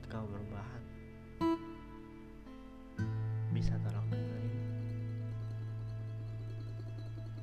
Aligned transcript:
saat 0.00 0.16
kau 0.16 0.24
berbahan. 0.24 0.82
Bisa 3.52 3.76
tolong 3.84 4.08
dengerin 4.08 4.54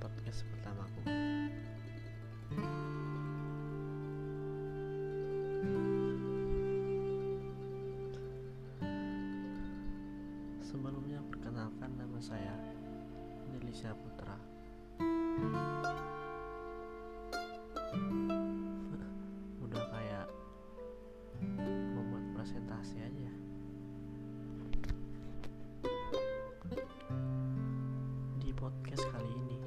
podcast 0.01 0.41
pertamaku. 0.49 1.01
Sebelumnya 10.65 11.21
perkenalkan 11.29 11.93
nama 11.93 12.17
saya 12.17 12.57
Delisha 13.53 13.93
Putra 13.93 14.26
podcast 28.57 29.05
kali 29.13 29.29
ini 29.29 29.57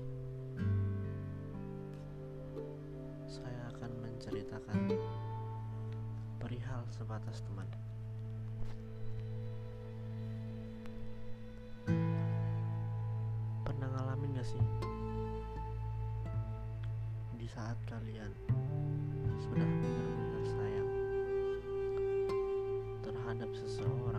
saya 3.31 3.71
akan 3.71 3.91
menceritakan 4.03 4.99
perihal 6.43 6.83
sebatas 6.91 7.39
teman. 7.47 7.71
Pernah 13.63 13.89
ngalamin 13.95 14.35
gak 14.35 14.51
sih 14.51 14.65
di 17.39 17.47
saat 17.47 17.79
kalian 17.87 18.35
sudah 19.39 19.71
benar-benar 19.71 20.45
sayang 20.51 20.91
terhadap 23.07 23.51
seseorang 23.55 24.10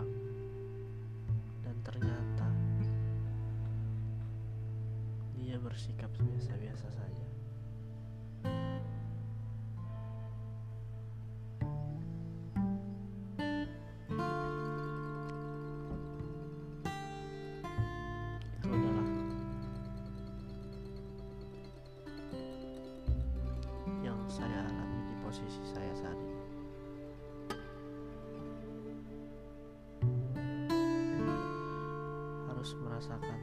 harus 33.01 33.17
merasakan 33.17 33.41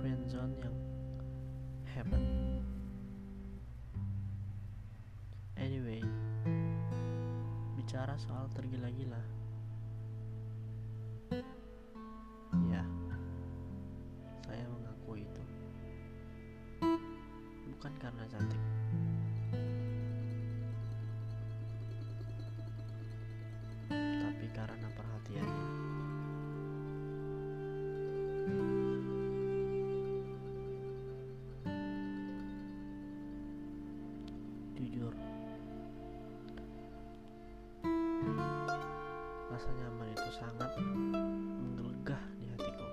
friend 0.00 0.24
zone 0.32 0.56
yang 0.64 0.76
hebat. 1.92 2.24
Anyway 5.60 6.00
bicara 7.76 8.16
soal 8.16 8.48
tergila-gila. 8.56 9.20
Ya 12.72 12.80
saya 14.48 14.64
mengakui 14.72 15.28
itu. 15.28 15.44
Bukan 17.76 17.92
karena 18.00 18.24
cantik. 18.32 18.62
Tapi 23.92 24.46
karena 24.56 24.87
rasa 39.48 39.74
nyaman 39.74 40.08
itu 40.14 40.30
sangat 40.38 40.70
menggelegar 40.78 42.22
di 42.38 42.46
hatiku. 42.52 42.86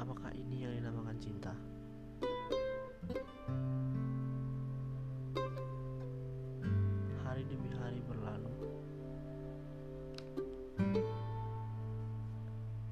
Apakah 0.00 0.32
ini 0.32 0.64
yang 0.64 0.72
dinamakan 0.78 1.16
cinta? 1.20 1.52
Hari 7.26 7.42
demi 7.44 7.70
hari 7.76 8.00
berlalu. 8.08 8.54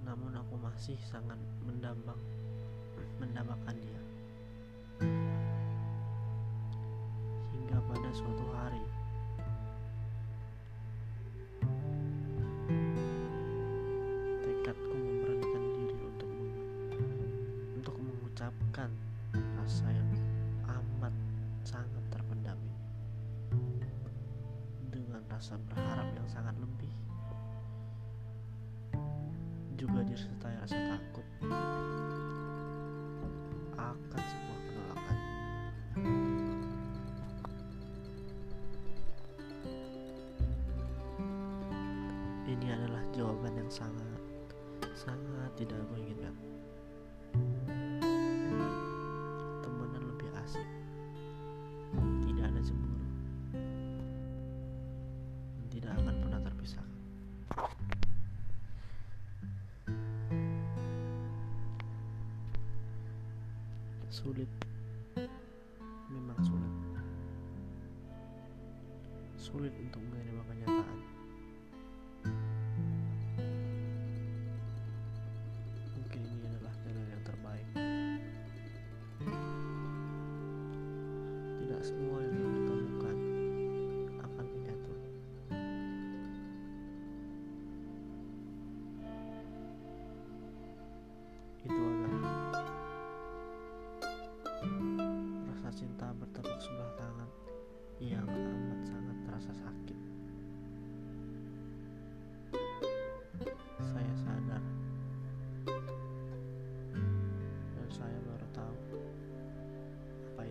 Namun 0.05 0.33
aku 0.37 0.55
masih 0.61 1.01
sangat 1.09 1.41
mendambang 1.65 2.21
mendambakan 3.21 3.77
dia 3.81 4.09
pada 8.10 8.26
suatu 8.26 8.47
hari. 8.50 8.82
Tekadku 14.43 14.94
memberanikan 14.98 15.65
diri 15.78 15.94
untuk 15.94 16.32
untuk 17.78 17.97
mengucapkan 18.03 18.91
rasa 19.62 19.87
yang 19.94 20.10
amat 20.66 21.15
sangat 21.62 22.03
terpendam 22.10 22.59
dengan 24.91 25.22
rasa 25.31 25.54
berharap 25.71 26.10
yang 26.10 26.27
sangat 26.27 26.59
lebih. 26.59 26.91
Juga 29.78 30.03
disertai 30.03 30.59
rasa 30.59 30.98
takut 30.98 31.27
ini 42.50 42.66
adalah 42.75 43.03
jawaban 43.15 43.55
yang 43.55 43.71
sangat 43.71 44.19
sangat 44.99 45.50
tidak 45.55 45.78
aku 45.87 46.03
inginkan 46.03 46.34
temenan 49.62 50.03
lebih 50.03 50.28
asik. 50.43 50.66
Tidak 52.27 52.44
ada 52.44 52.60
cemburu. 52.60 53.06
Tidak 55.71 55.91
akan 55.94 56.15
pernah 56.27 56.41
terpisahkan. 56.43 57.00
Sulit. 64.10 64.50
Memang 66.10 66.41
sulit. 66.43 66.75
Sulit 69.39 69.75
untuk 69.78 70.03
menerima 70.03 70.43
kenyataan 70.50 71.20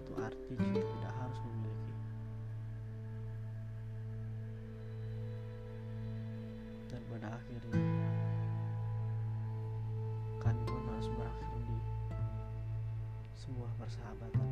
itu 0.09 0.17
arti 0.25 0.53
cinta 0.57 0.81
tidak 0.81 1.13
harus 1.21 1.37
memiliki. 1.45 1.93
Dan 6.89 7.01
pada 7.13 7.27
akhirnya 7.37 7.83
kan 10.41 10.55
pun 10.65 10.81
harus 10.89 11.07
berakhir 11.13 11.49
di 11.61 11.77
sebuah 13.37 13.69
persahabatan 13.77 14.48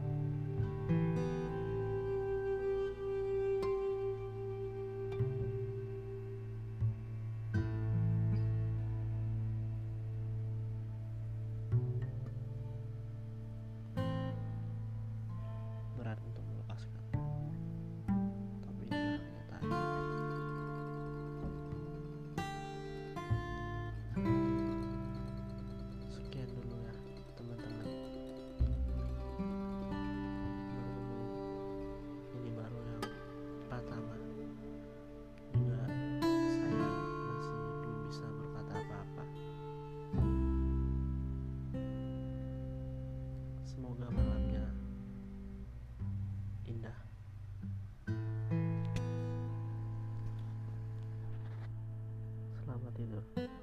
selamat 52.77 52.95
tidur. 52.95 53.56